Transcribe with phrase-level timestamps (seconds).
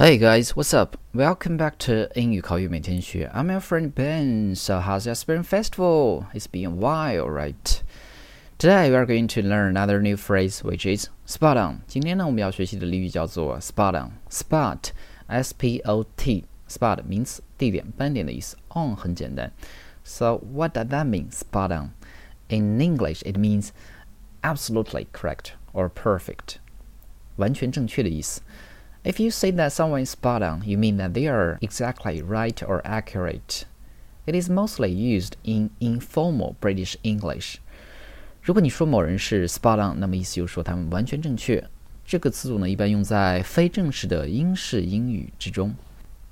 [0.00, 0.96] Hey guys, what's up?
[1.14, 3.30] Welcome back to 英语口语每天学.
[3.34, 4.54] I'm your friend Ben.
[4.54, 6.26] So how's your Spring Festival?
[6.34, 7.80] It's been a while, right?
[8.58, 11.80] Today we are going to learn another new phrase, which is spot on.
[11.86, 14.12] 今天呢，我们要学习的俚语叫做 spot on.
[14.30, 14.78] Spot,
[15.28, 16.44] S-P-O-T.
[16.68, 18.56] Spot 名词，地点、斑点的意思。
[18.74, 19.52] On 很简单。
[20.02, 21.30] So what does that mean?
[21.30, 21.90] Spot on.
[22.48, 23.70] In English, it means
[24.42, 26.56] absolutely correct or perfect.
[27.36, 28.40] 完全正确的意思。
[29.04, 32.56] if you say that someone is spot on, you mean that they are exactly right
[32.62, 33.64] or accurate.
[34.26, 37.58] It is mostly used in informal British English.
[38.42, 41.64] 如果你说某人是 spot on，那么意思就是说他们完全正确。
[42.04, 45.74] 这个词组呢，一般用在非正式的英式英语之中。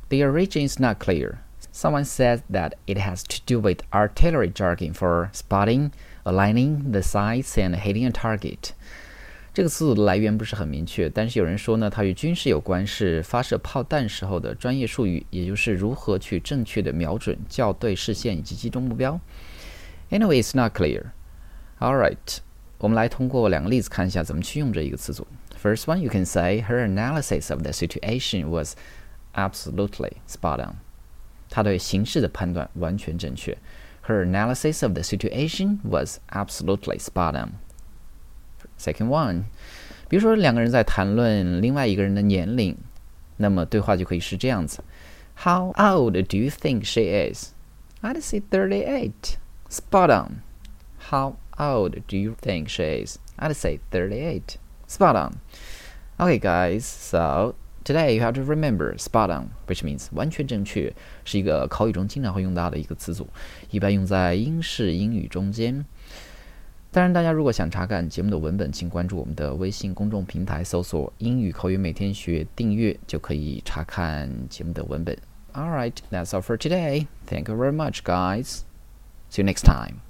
[0.08, 1.38] The origin is not clear.
[1.72, 5.90] Someone says that it has to do with artillery jargon for spotting,
[6.22, 8.70] aligning the sights, and hitting a target.
[9.58, 19.20] 这个词组的来源不是很明确，但是有人说呢，它与军事有关，是发射炮弹时候的专业术语，也就是如何去正确的瞄准、校对视线以及击中目标。
[20.10, 21.04] Anyway, it's not clear.
[21.78, 22.38] All right，
[22.78, 25.26] 我们来通过两个例子看一下怎么去用这一个词组。
[25.62, 28.74] First one, you can say her analysis of the situation was
[29.34, 30.76] absolutely spot on.
[31.48, 33.56] 她对形势的判断完全正确。
[34.06, 37.52] Her analysis of the situation was absolutely spot on.
[38.79, 39.43] Second one，
[40.07, 42.77] 比如说两个人在谈论另外一个人的年龄，
[43.37, 44.81] 那么对话就可以是这样子
[45.43, 47.51] ：How old do you think she is?
[48.01, 49.35] I'd say thirty-eight.
[49.69, 50.41] Spot on.
[51.09, 53.17] How old do you think she is?
[53.37, 54.55] I'd say thirty-eight.
[54.87, 55.33] Spot on.
[56.17, 56.83] Okay, guys.
[56.83, 60.93] So today you have to remember spot on, which means 完全正确，
[61.25, 63.27] 是一个口语中经常会用到的一个词组，
[63.69, 65.85] 一般用在英式英语中间。
[66.91, 75.15] 当然，大家如果想查看节目的文本，请关注我们的微信公众平台，搜索“英语口语每天学”，订阅就可以查看节目的文本。
[75.53, 77.05] All right, that's all for today.
[77.27, 78.61] Thank you very much, guys.
[79.29, 80.08] See you next time.